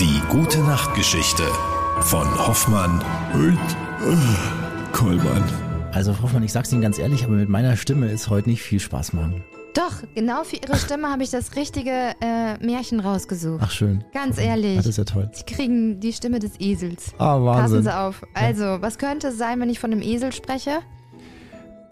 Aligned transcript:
Die 0.00 0.20
gute 0.28 0.58
Nachtgeschichte 0.60 1.44
von 2.00 2.26
Hoffmann 2.46 3.02
und 3.34 3.54
äh, 3.54 4.92
Kollmann. 4.92 5.42
Also 5.92 6.12
Frau 6.12 6.24
Hoffmann, 6.24 6.42
ich 6.42 6.52
sag's 6.52 6.72
Ihnen 6.72 6.82
ganz 6.82 6.98
ehrlich, 6.98 7.24
aber 7.24 7.34
mit 7.34 7.48
meiner 7.48 7.76
Stimme 7.76 8.10
ist 8.10 8.28
heute 8.28 8.50
nicht 8.50 8.62
viel 8.62 8.80
Spaß 8.80 9.14
machen. 9.14 9.42
Doch, 9.74 9.92
genau 10.14 10.44
für 10.44 10.56
Ihre 10.56 10.76
Stimme 10.76 11.08
habe 11.10 11.22
ich 11.22 11.30
das 11.30 11.54
richtige 11.56 11.90
äh, 11.90 12.56
Märchen 12.64 13.00
rausgesucht. 13.00 13.60
Ach 13.64 13.70
schön. 13.70 14.04
Ganz 14.12 14.38
ehrlich. 14.38 14.76
Das 14.76 14.86
ist 14.86 14.98
ja 14.98 15.04
toll. 15.04 15.30
Sie 15.32 15.44
kriegen 15.44 16.00
die 16.00 16.12
Stimme 16.12 16.38
des 16.38 16.52
Esels. 16.60 17.12
Ah, 17.18 17.36
Passen 17.38 17.44
Wahnsinn. 17.46 17.82
Sie 17.82 17.96
auf. 17.96 18.22
Also, 18.34 18.64
was 18.80 18.98
könnte 18.98 19.28
es 19.28 19.38
sein, 19.38 19.60
wenn 19.60 19.68
ich 19.70 19.78
von 19.78 19.92
einem 19.92 20.02
Esel 20.02 20.32
spreche? 20.32 20.78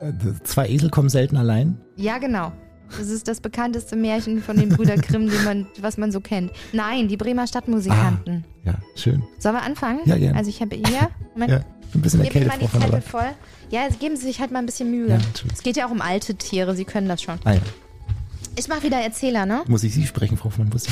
Äh, 0.00 0.12
Zwei 0.45 0.68
Esel 0.68 0.91
kommen 0.91 1.09
selten 1.09 1.36
allein. 1.36 1.80
Ja, 1.96 2.18
genau. 2.18 2.52
Das 2.91 3.09
ist 3.09 3.27
das 3.27 3.41
bekannteste 3.41 3.96
Märchen 3.96 4.43
von 4.43 4.57
den 4.57 4.69
Brüder 4.69 4.96
Grimm, 4.96 5.30
man, 5.45 5.66
was 5.80 5.96
man 5.96 6.12
so 6.12 6.21
kennt. 6.21 6.53
Nein, 6.73 7.09
die 7.09 7.16
Bremer 7.16 7.46
Stadtmusikanten. 7.46 8.45
Ja, 8.65 8.74
schön. 8.95 9.23
Sollen 9.38 9.57
wir 9.57 9.62
anfangen? 9.62 10.01
Ja, 10.05 10.16
gerne. 10.16 10.37
Also 10.38 10.51
ich 10.51 10.60
habe 10.60 10.77
hier, 10.77 11.10
Moment, 11.34 11.52
Ja, 11.52 11.65
ein 11.95 12.01
bisschen 12.01 12.23
geben 12.23 12.47
mal 12.47 12.59
die 12.59 12.66
Kette 12.66 13.01
voll. 13.01 13.30
Ja, 13.70 13.83
also 13.83 13.98
geben 13.98 14.16
Sie 14.16 14.27
sich 14.27 14.41
halt 14.41 14.51
mal 14.51 14.60
ein 14.60 14.66
bisschen 14.66 14.91
Mühe. 14.91 15.09
Ja, 15.09 15.19
es 15.52 15.62
geht 15.62 15.77
ja 15.77 15.87
auch 15.87 15.91
um 15.91 16.01
alte 16.01 16.34
Tiere, 16.34 16.77
Sie 16.77 16.84
können 16.84 17.09
das 17.09 17.23
schon. 17.23 17.38
Ah 17.45 17.55
ja. 17.55 17.60
Ich 18.57 18.69
mache 18.69 18.85
wieder 18.85 18.98
Erzähler, 18.98 19.46
ne? 19.46 19.62
Muss 19.66 19.82
ich 19.82 19.93
Sie 19.95 20.07
sprechen, 20.07 20.37
Frau 20.37 20.51
ich 20.87 20.88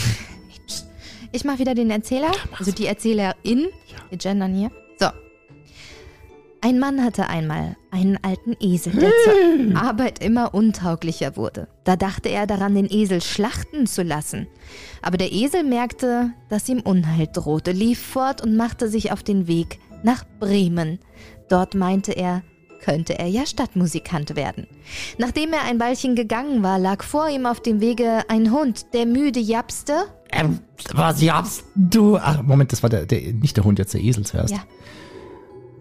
nicht. 0.65 0.85
Ich 1.31 1.45
mache 1.45 1.61
wieder 1.61 1.75
den 1.75 1.91
Erzähler, 1.91 2.33
also 2.59 2.73
die 2.73 2.87
Erzählerin. 2.87 3.69
Wir 4.11 4.19
gendern 4.19 4.55
hier. 4.55 4.71
Ein 6.65 6.79
Mann 6.79 7.03
hatte 7.03 7.29
einmal 7.29 7.77
einen 7.91 8.19
alten 8.23 8.55
Esel, 8.61 8.93
der 8.93 9.11
zur 9.25 9.83
Arbeit 9.83 10.25
immer 10.25 10.55
untauglicher 10.55 11.37
wurde. 11.37 11.67
Da 11.83 11.97
dachte 11.97 12.29
er 12.29 12.47
daran, 12.47 12.77
den 12.77 12.87
Esel 12.89 13.21
schlachten 13.21 13.89
zu 13.89 14.05
lassen. 14.05 14.47
Aber 15.03 15.19
der 15.19 15.33
Esel 15.33 15.65
merkte, 15.65 16.31
dass 16.51 16.69
ihm 16.69 16.79
Unheil 16.79 17.27
drohte, 17.27 17.73
lief 17.73 18.01
fort 18.01 18.43
und 18.43 18.55
machte 18.55 18.89
sich 18.89 19.11
auf 19.11 19.25
den 19.25 19.49
Weg 19.49 19.81
nach 20.05 20.25
Bremen. 20.39 21.01
Dort 21.49 21.75
meinte 21.75 22.13
er, 22.13 22.43
könnte 22.81 23.19
er 23.19 23.27
ja 23.27 23.45
Stadtmusikant 23.45 24.37
werden. 24.37 24.69
Nachdem 25.19 25.53
er 25.53 25.65
ein 25.65 25.81
Weilchen 25.81 26.15
gegangen 26.15 26.63
war, 26.63 26.79
lag 26.79 27.03
vor 27.03 27.29
ihm 27.29 27.45
auf 27.45 27.59
dem 27.59 27.81
Wege 27.81 28.23
ein 28.29 28.53
Hund, 28.53 28.95
der 28.95 29.07
müde 29.07 29.41
japste 29.41 30.05
Ähm, 30.31 30.61
was 30.95 31.21
habst 31.23 31.65
du? 31.75 32.19
Ach, 32.19 32.41
Moment, 32.43 32.71
das 32.71 32.85
war 32.85 32.91
der, 32.91 33.05
der 33.05 33.33
nicht 33.33 33.57
der 33.57 33.65
Hund, 33.65 33.81
jetzt 33.81 33.95
der 33.95 34.01
Esel 34.01 34.25
zuerst. 34.25 34.55
Ja. 34.55 34.63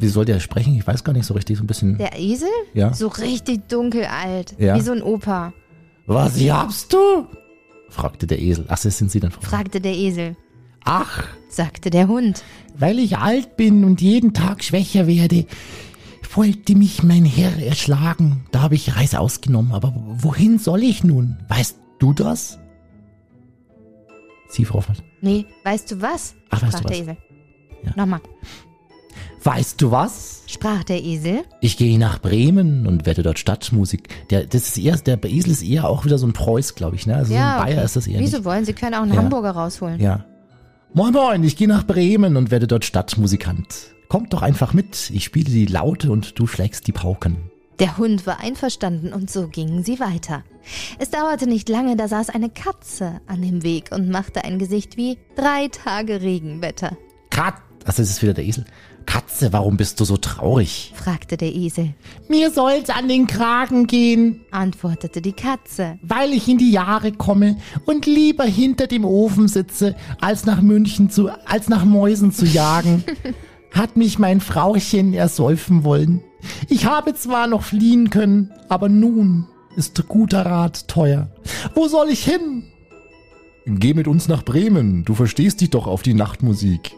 Wie 0.02 0.08
soll 0.08 0.26
der 0.26 0.40
sprechen? 0.40 0.76
Ich 0.76 0.86
weiß 0.86 1.04
gar 1.04 1.14
nicht 1.14 1.26
so 1.26 1.34
richtig, 1.34 1.58
so 1.58 1.64
ein 1.64 1.68
bisschen. 1.68 1.98
Der 1.98 2.18
Esel? 2.20 2.50
Ja. 2.74 2.94
So 2.94 3.08
richtig 3.08 3.68
dunkel 3.70 4.06
alt. 4.06 4.56
Ja. 4.58 4.76
Wie 4.76 4.82
so 4.82 4.92
ein 4.92 5.02
Opa, 5.04 5.54
Was 6.08 6.38
habst 6.40 6.92
du? 6.94 7.28
fragte 7.90 8.26
der 8.26 8.40
Esel. 8.40 8.66
Ach, 8.68 8.80
das 8.80 8.98
sind 8.98 9.12
Sie 9.12 9.20
dann, 9.20 9.32
fragte 9.32 9.80
der 9.82 9.94
Esel. 9.94 10.36
Ach, 10.84 11.24
Sagte 11.50 11.90
der 11.92 12.08
Hund. 12.08 12.44
weil 12.78 12.98
ich 12.98 13.18
alt 13.18 13.56
bin 13.58 13.84
und 13.84 14.02
jeden 14.02 14.34
Tag 14.34 14.64
schwächer 14.64 15.06
werde, 15.06 15.46
wollte 16.34 16.76
mich 16.76 17.04
mein 17.04 17.26
Herr 17.26 17.62
erschlagen. 17.62 18.46
Da 18.52 18.62
habe 18.62 18.76
ich 18.76 18.96
Reis 18.96 19.14
ausgenommen. 19.14 19.74
Aber 19.74 19.94
wohin 19.96 20.58
soll 20.58 20.82
ich 20.82 21.04
nun? 21.04 21.38
Weißt 21.50 21.78
du 22.00 22.14
das? 22.14 22.58
Sie, 24.50 24.66
Frau 24.66 24.76
Hoffmann. 24.80 24.98
Nee, 25.22 25.46
weißt 25.64 25.92
du 25.92 26.02
was? 26.02 26.36
Ach, 26.50 26.62
weißt 26.64 26.80
du 26.80 26.88
der 26.88 26.92
was? 26.92 26.98
Esel. 27.02 27.18
Ja. 27.84 27.92
Nochmal. 27.98 28.22
Weißt 29.44 29.81
du 29.81 29.89
was? 29.89 30.44
Sprach 30.45 30.84
der 30.84 31.03
Esel. 31.03 31.44
Ich 31.61 31.75
gehe 31.78 31.97
nach 31.97 32.20
Bremen 32.20 32.86
und 32.86 33.06
werde 33.08 33.23
dort 33.23 33.39
Stadtmusik. 33.39 34.30
Der, 34.30 34.45
das 34.45 34.67
ist 34.67 34.78
eher, 34.78 34.95
der 34.98 35.23
Esel 35.23 35.52
ist 35.52 35.64
eher 35.64 35.89
auch 35.89 36.06
wieder 36.06 36.20
so 36.20 36.28
ein 36.28 36.33
Preuß, 36.33 36.75
glaube 36.75 36.95
ich. 36.95 37.08
Ne? 37.08 37.16
Also 37.16 37.30
so 37.30 37.36
ja. 37.36 37.58
ein 37.58 37.66
Bayer 37.66 37.78
okay. 37.78 37.86
ist 37.86 37.95
das 37.95 38.08
eher 38.08 38.20
Wieso 38.20 38.38
nicht. 38.38 38.45
wollen 38.45 38.66
Sie 38.66 38.73
können 38.73 38.94
auch 38.94 39.02
einen 39.02 39.14
Ja. 39.14 39.22
Hamburger 39.22 39.52
rausholen. 39.52 40.00
Ja. 40.00 40.25
Moin 40.94 41.14
Moin, 41.14 41.44
ich 41.44 41.56
gehe 41.56 41.67
nach 41.67 41.88
Bremen 41.88 42.38
und 42.38 42.52
werde 42.52 42.67
dort 42.67 42.86
Stadtmusikant. 42.86 43.95
Kommt 44.09 44.33
doch 44.33 44.42
einfach 44.42 44.73
mit. 44.73 45.09
Ich 45.11 45.23
spiele 45.23 45.50
die 45.50 45.66
Laute 45.66 46.11
und 46.11 46.38
du 46.38 46.45
schlägst 46.45 46.86
die 46.86 46.92
Pauken. 46.92 47.37
Der 47.80 47.98
Hund 47.98 48.27
war 48.27 48.42
einverstanden 48.42 49.11
und 49.11 49.32
so 49.32 49.48
gingen 49.48 49.83
sie 49.83 49.99
weiter. 49.99 50.43
Es 50.99 51.10
dauerte 51.10 51.48
nicht 51.48 51.67
lange, 51.70 51.95
da 51.95 52.08
saß 52.08 52.30
eine 52.30 52.49
Katze 52.49 53.21
an 53.26 53.42
dem 53.42 53.64
Weg 53.64 53.89
und 53.92 54.10
machte 54.10 54.43
ein 54.43 54.60
Gesicht 54.60 54.98
wie 54.98 55.17
drei 55.36 55.67
Tage 55.70 56.21
Regenwetter, 56.21 56.95
Kat, 57.32 57.55
also 57.86 58.04
das 58.04 58.11
ist 58.11 58.21
wieder 58.21 58.33
der 58.33 58.43
Esel. 58.45 58.66
Katze, 59.06 59.54
warum 59.54 59.78
bist 59.78 60.00
du 60.00 60.06
so 60.06 60.17
traurig? 60.17 60.94
fragte 60.95 61.38
der 61.38 61.54
Esel. 61.54 61.94
Mir 62.30 62.52
soll's 62.52 62.89
an 62.89 63.08
den 63.08 63.28
Kragen 63.28 63.88
gehen, 63.88 64.42
Antwortete 64.52 65.22
die 65.22 65.34
Katze. 65.34 66.00
weil 66.02 66.32
ich 66.34 66.48
in 66.48 66.58
die 66.58 66.72
Jahre 66.72 67.11
komme 67.11 67.58
und 67.86 68.06
lieber 68.06 68.44
hinter 68.45 68.88
dem 68.88 69.06
Ofen 69.06 69.48
sitze, 69.48 69.95
als 70.20 70.45
nach 70.45 70.61
München 70.61 71.10
zu, 71.10 71.30
als 71.45 71.70
nach 71.70 71.86
Mäusen 71.86 72.32
zu 72.32 72.45
jagen. 72.45 73.04
Hat 73.72 73.95
mich 73.95 74.20
mein 74.20 74.42
Frauchen 74.42 75.14
ersäufen 75.14 75.84
wollen. 75.84 76.22
Ich 76.67 76.86
habe 76.86 77.14
zwar 77.14 77.48
noch 77.48 77.64
fliehen 77.64 78.10
können, 78.10 78.52
aber 78.67 78.90
nun 78.90 79.48
ist 79.76 80.08
guter 80.08 80.45
Rat 80.45 80.88
teuer. 80.88 81.30
Wo 81.73 81.88
soll 81.88 82.10
ich 82.10 82.23
hin? 82.23 82.64
Geh 83.66 83.94
mit 83.94 84.08
uns 84.08 84.28
nach 84.28 84.44
Bremen. 84.44 85.06
Du 85.06 85.14
verstehst 85.14 85.61
dich 85.61 85.70
doch 85.70 85.88
auf 85.88 86.02
die 86.02 86.14
Nachtmusik. 86.14 86.92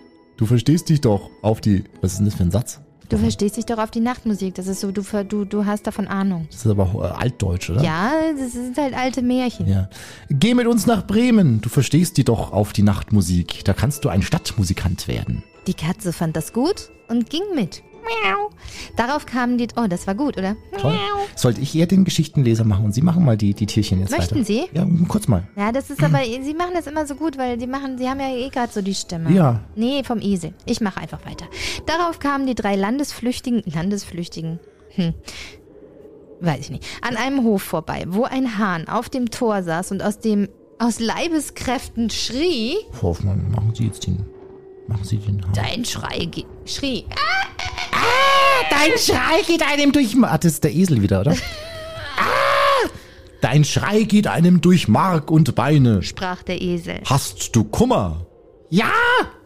Du 0.43 0.47
verstehst 0.47 0.89
dich 0.89 0.99
doch 0.99 1.29
auf 1.41 1.61
die. 1.61 1.85
Was 2.01 2.11
ist 2.11 2.17
denn 2.17 2.25
das 2.25 2.35
für 2.35 2.43
ein 2.43 2.51
Satz? 2.51 2.81
Du 3.07 3.17
verstehst 3.17 3.55
dich 3.55 3.65
doch 3.65 3.77
auf 3.77 3.91
die 3.91 4.01
Nachtmusik. 4.01 4.53
Das 4.55 4.67
ist 4.67 4.81
so, 4.81 4.91
du, 4.91 5.01
du, 5.23 5.45
du 5.45 5.65
hast 5.65 5.87
davon 5.87 6.05
Ahnung. 6.05 6.47
Das 6.51 6.65
ist 6.65 6.67
aber 6.67 6.91
äh, 6.95 7.17
altdeutsch, 7.17 7.69
oder? 7.69 7.81
Ja, 7.81 8.11
das 8.37 8.51
sind 8.51 8.75
halt 8.75 8.93
alte 8.93 9.21
Märchen. 9.21 9.69
Ja. 9.69 9.87
Geh 10.29 10.53
mit 10.53 10.67
uns 10.67 10.85
nach 10.85 11.07
Bremen. 11.07 11.61
Du 11.61 11.69
verstehst 11.69 12.17
dich 12.17 12.25
doch 12.25 12.51
auf 12.51 12.73
die 12.73 12.83
Nachtmusik. 12.83 13.63
Da 13.63 13.71
kannst 13.71 14.03
du 14.03 14.09
ein 14.09 14.21
Stadtmusikant 14.21 15.07
werden. 15.07 15.43
Die 15.65 15.75
Katze 15.75 16.11
fand 16.11 16.35
das 16.35 16.51
gut 16.51 16.89
und 17.07 17.29
ging 17.29 17.43
mit. 17.55 17.81
Miau. 18.03 18.49
Darauf 18.95 19.25
kamen 19.25 19.57
die. 19.57 19.67
Oh, 19.75 19.87
das 19.87 20.07
war 20.07 20.15
gut, 20.15 20.37
oder? 20.37 20.55
Toll. 20.77 20.97
Sollte 21.35 21.61
ich 21.61 21.75
eher 21.75 21.87
den 21.87 22.03
Geschichtenleser 22.03 22.63
machen 22.63 22.85
und 22.85 22.93
Sie 22.93 23.01
machen 23.01 23.25
mal 23.25 23.37
die, 23.37 23.53
die 23.53 23.65
Tierchen 23.65 23.99
jetzt 24.01 24.11
Möchten 24.11 24.35
weiter? 24.35 24.45
Sie? 24.45 24.65
Ja, 24.73 24.85
kurz 25.07 25.27
mal. 25.27 25.47
Ja, 25.55 25.71
das 25.71 25.89
ist 25.89 26.03
aber. 26.03 26.19
Sie 26.23 26.53
machen 26.53 26.71
das 26.73 26.87
immer 26.87 27.05
so 27.05 27.15
gut, 27.15 27.37
weil 27.37 27.57
die 27.57 27.67
machen. 27.67 27.97
Sie 27.97 28.07
haben 28.07 28.19
ja 28.19 28.29
eh 28.29 28.49
gerade 28.49 28.71
so 28.71 28.81
die 28.81 28.95
Stimme. 28.95 29.31
Ja. 29.31 29.61
Nee, 29.75 30.03
vom 30.03 30.19
Esel. 30.19 30.53
Ich 30.65 30.81
mache 30.81 30.99
einfach 30.99 31.25
weiter. 31.25 31.45
Darauf 31.85 32.19
kamen 32.19 32.45
die 32.45 32.55
drei 32.55 32.75
Landesflüchtigen. 32.75 33.63
Landesflüchtigen. 33.65 34.59
Hm. 34.95 35.13
Weiß 36.41 36.59
ich 36.59 36.69
nicht. 36.69 36.85
An 37.01 37.15
einem 37.15 37.43
Hof 37.43 37.63
vorbei, 37.63 38.05
wo 38.07 38.23
ein 38.23 38.57
Hahn 38.57 38.87
auf 38.87 39.09
dem 39.09 39.31
Tor 39.31 39.63
saß 39.63 39.91
und 39.91 40.03
aus 40.03 40.19
dem. 40.19 40.49
Aus 40.79 40.99
Leibeskräften 40.99 42.09
schrie. 42.09 42.75
Hoffmann, 43.01 43.51
machen 43.51 43.73
Sie 43.73 43.85
jetzt 43.85 44.05
den. 44.05 44.25
Machen 44.87 45.05
Sie 45.05 45.17
den. 45.17 45.45
Dein 45.53 45.85
Schrei 45.85 46.29
schrie. 46.65 47.05
Dein 48.83 48.97
Schrei 48.97 49.41
geht 49.47 49.63
einem 49.63 49.91
durch. 49.91 50.15
Ah, 50.23 50.37
das 50.37 50.53
ist 50.53 50.63
der 50.63 50.73
Esel 50.73 51.01
wieder, 51.01 51.21
oder? 51.21 51.31
ah! 52.17 52.89
Dein 53.39 53.63
Schrei 53.63 54.03
geht 54.03 54.27
einem 54.27 54.59
durch 54.59 54.87
Mark 54.87 55.31
und 55.31 55.55
Beine. 55.55 56.03
sprach 56.03 56.43
der 56.43 56.61
Esel. 56.61 56.99
Hast 57.05 57.55
du 57.55 57.63
Kummer? 57.63 58.25
Ja! 58.69 58.91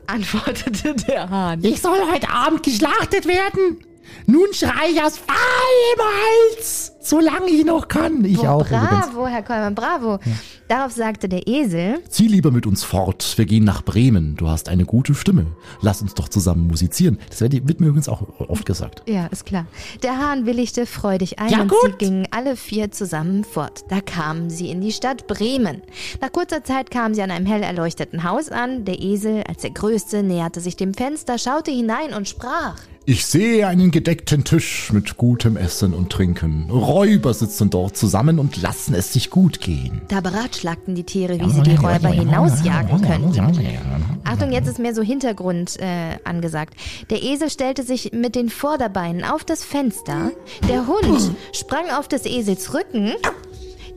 Antwortete 0.07 0.95
der 0.95 1.29
Hahn. 1.29 1.63
Ich 1.63 1.81
soll 1.81 1.99
heute 2.11 2.29
Abend 2.29 2.63
geschlachtet 2.63 3.27
werden. 3.27 3.83
Nun 4.25 4.53
schrei 4.53 4.89
ich 4.91 5.01
aus 5.03 5.17
vollem 5.17 6.07
Hals, 6.55 6.93
solange 7.09 7.49
ich 7.49 7.65
noch 7.65 7.87
kann. 7.87 8.23
Ich 8.25 8.37
Boah, 8.37 8.51
auch 8.51 8.65
übrigens. 8.67 8.89
bravo, 9.11 9.27
Herr 9.27 9.43
Kollmann, 9.43 9.75
bravo. 9.75 10.19
Darauf 10.67 10.91
sagte 10.91 11.29
der 11.29 11.47
Esel, 11.47 11.99
Zieh 12.09 12.27
lieber 12.27 12.51
mit 12.51 12.65
uns 12.65 12.83
fort. 12.83 13.33
Wir 13.37 13.45
gehen 13.45 13.63
nach 13.63 13.83
Bremen. 13.83 14.35
Du 14.35 14.49
hast 14.49 14.69
eine 14.69 14.85
gute 14.85 15.13
Stimme. 15.15 15.47
Lass 15.81 16.01
uns 16.01 16.13
doch 16.13 16.27
zusammen 16.29 16.67
musizieren. 16.67 17.19
Das 17.29 17.41
wird 17.41 17.53
wird 17.67 17.79
mir 17.79 17.87
übrigens 17.87 18.09
auch 18.09 18.23
oft 18.49 18.65
gesagt. 18.65 19.03
ja, 19.07 19.27
ist 19.27 19.45
klar. 19.45 19.65
Der 20.03 20.17
Hahn 20.17 20.45
willigte 20.45 20.85
freudig 20.85 21.39
ein 21.39 21.49
Ja, 21.49 21.61
und 21.61 21.69
gut. 21.69 21.79
sie 21.99 22.05
gingen 22.05 22.27
alle 22.31 22.55
vier 22.55 22.91
zusammen 22.91 23.43
fort. 23.43 23.85
Da 23.89 24.01
kamen 24.01 24.49
sie 24.49 24.69
in 24.69 24.81
die 24.81 24.91
Stadt 24.91 25.27
Bremen. 25.27 25.81
Nach 26.21 26.31
kurzer 26.31 26.63
Zeit 26.63 26.91
kamen 26.91 27.13
sie 27.15 27.21
an 27.21 27.31
einem 27.31 27.45
hell 27.45 27.63
erleuchteten 27.63 28.23
Haus 28.23 28.49
an. 28.49 28.83
Der 28.85 28.99
Esel, 29.01 29.43
als 29.47 29.61
der 29.61 29.71
Größte, 29.71 30.23
näherte 30.23 30.59
sich 30.59 30.75
dem 30.75 30.93
Fenster, 30.93 31.37
schaute 31.37 31.71
hinein 31.71 32.13
und 32.13 32.27
sprach. 32.27 32.75
Ich 33.09 33.25
sehe 33.25 33.65
einen 33.65 33.91
gedeckten 33.91 34.43
Tisch 34.43 34.91
mit 34.91 35.15
gutem 35.15 35.55
Essen 35.55 35.93
und 35.93 36.11
Trinken. 36.11 36.69
Räuber 36.69 37.33
sitzen 37.33 37.69
dort 37.69 37.95
zusammen 37.95 38.37
und 38.37 38.61
lassen 38.61 38.93
es 38.93 39.13
sich 39.13 39.29
gut 39.29 39.61
gehen. 39.61 40.01
Da 40.09 40.19
beratschlagten 40.19 40.93
die 40.93 41.05
Tiere, 41.05 41.39
wie 41.39 41.49
sie 41.49 41.61
die 41.61 41.75
Räuber 41.75 42.09
hinausjagen 42.09 43.01
könnten. 43.01 44.19
Achtung, 44.25 44.51
jetzt 44.51 44.67
ist 44.67 44.79
mehr 44.79 44.93
so 44.93 45.03
Hintergrund 45.03 45.79
äh, 45.79 46.17
angesagt. 46.25 46.73
Der 47.09 47.23
Esel 47.23 47.49
stellte 47.49 47.83
sich 47.83 48.11
mit 48.11 48.35
den 48.35 48.49
Vorderbeinen 48.49 49.23
auf 49.23 49.45
das 49.45 49.63
Fenster. 49.63 50.31
Der 50.67 50.85
Hund 50.85 51.31
sprang 51.53 51.89
auf 51.89 52.09
des 52.09 52.25
Esels 52.25 52.73
Rücken. 52.73 53.13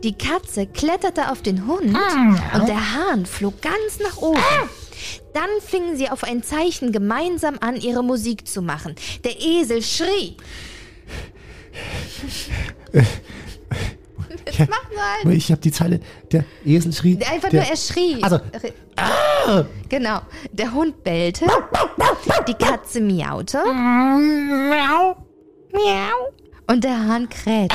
Die 0.04 0.12
Katze 0.12 0.68
kletterte 0.68 1.32
auf 1.32 1.42
den 1.42 1.66
Hund 1.66 1.96
und 2.54 2.68
der 2.68 2.94
Hahn 2.94 3.26
flog 3.26 3.60
ganz 3.60 3.98
nach 4.00 4.18
oben. 4.18 4.38
Dann 5.32 5.49
fingen 5.64 5.97
sie 5.97 6.08
auf 6.11 6.25
ein 6.25 6.43
Zeichen 6.43 6.93
gemeinsam 6.93 7.58
an, 7.61 7.76
ihre 7.76 8.02
Musik 8.02 8.47
zu 8.47 8.62
machen. 8.62 8.94
Der 9.25 9.41
Esel 9.41 9.82
schrie. 9.82 10.37
Machen 14.58 14.91
wir 14.91 15.02
halt. 15.25 15.37
Ich 15.37 15.50
habe 15.50 15.61
die 15.61 15.73
Zeile, 15.73 16.00
der 16.32 16.44
Esel 16.64 16.93
schrie. 16.93 17.19
Einfach 17.25 17.49
der, 17.50 17.62
nur, 17.62 17.70
er 17.70 17.76
schrie. 17.76 18.23
Also, 18.23 18.41
Genau. 19.88 20.20
Der 20.52 20.73
Hund 20.73 21.03
bellte, 21.03 21.46
die 22.46 22.55
Katze 22.55 23.00
miaute 23.00 23.58
Miau. 23.64 25.17
Miau. 25.73 26.32
und 26.67 26.85
der 26.85 27.06
Hahn 27.06 27.29
krähte. 27.29 27.75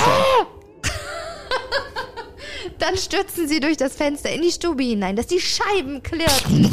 Dann 2.79 2.97
stürzten 2.97 3.47
sie 3.47 3.59
durch 3.59 3.77
das 3.77 3.95
Fenster 3.95 4.31
in 4.31 4.41
die 4.41 4.51
Stube 4.51 4.83
hinein, 4.83 5.15
dass 5.15 5.27
die 5.27 5.39
Scheiben 5.39 6.01
klirrten. 6.03 6.69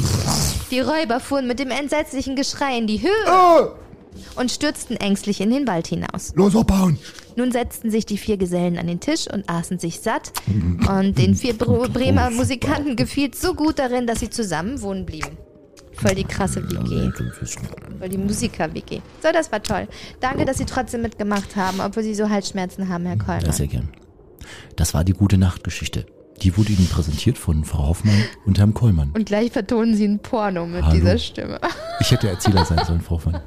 Die 0.71 0.81
Räuber 0.81 1.21
fuhren 1.21 1.47
mit 1.47 1.59
dem 1.59 1.71
entsetzlichen 1.71 2.37
Geschrei 2.37 2.79
in 2.79 2.87
die 2.87 3.03
Höhe 3.03 3.11
Oh, 3.27 3.69
und 4.37 4.51
stürzten 4.51 4.97
ängstlich 4.97 5.41
in 5.41 5.51
den 5.51 5.67
Wald 5.67 5.87
hinaus. 5.87 6.33
los 6.35 6.55
abbauen. 6.57 6.99
Nun 7.37 7.51
setzten 7.51 7.91
sich 7.91 8.05
die 8.05 8.19
vier 8.19 8.37
Gesellen 8.37 8.79
an 8.79 8.87
den 8.87 9.01
Tisch 9.01 9.27
und 9.33 9.49
aßen 9.49 9.79
sich 9.79 10.01
satt. 10.01 10.33
Und 10.89 11.17
den 11.17 11.35
vier 11.35 11.55
Bro 11.57 11.89
Bremer 11.89 12.31
Musikanten 12.31 12.95
gefiel 12.97 13.31
so 13.35 13.55
gut 13.55 13.79
darin, 13.79 14.07
dass 14.07 14.21
sie 14.21 14.29
zusammen 14.29 14.83
wohnen 14.83 15.07
blieben. 15.07 15.39
Voll 15.95 16.15
die 16.15 16.25
krasse 16.25 16.63
WG. 16.71 17.11
Voll 17.99 18.09
die 18.09 18.19
Musiker-WG. 18.19 19.01
So, 19.23 19.29
das 19.33 19.51
war 19.53 19.63
toll. 19.63 19.89
Danke, 20.21 20.45
dass 20.47 20.59
Sie 20.59 20.65
trotzdem 20.65 21.03
mitgemacht 21.03 21.55
haben, 21.55 21.81
obwohl 21.81 22.03
Sie 22.03 22.15
so 22.15 22.29
Halsschmerzen 22.31 22.89
haben, 22.89 23.05
Herr 23.07 23.19
Kollmann. 23.19 23.53
sehr 23.53 23.67
gern. 23.67 23.89
Das 24.77 24.95
war 24.95 25.05
die 25.05 25.13
gute 25.13 25.39
Nachtgeschichte. 25.39 26.07
Die 26.43 26.57
wurde 26.57 26.73
Ihnen 26.73 26.89
präsentiert 26.89 27.39
von 27.39 27.65
Frau 27.65 27.87
Hoffmann 27.89 28.25
und 28.47 28.59
Herrn 28.59 28.75
Kollmann. 28.75 29.13
Und 29.15 29.27
gleich 29.27 29.53
vertonen 29.53 29.95
Sie 29.95 30.07
ein 30.07 30.19
Porno 30.19 30.67
mit 30.67 30.83
Hallo. 30.83 30.95
dieser 30.95 31.19
Stimme. 31.19 31.61
Ich 32.01 32.11
hätte 32.11 32.29
Erzähler 32.29 32.65
sein 32.65 32.85
sollen, 32.85 33.01
Frau 33.01 33.17
Hoffmann. 33.17 33.41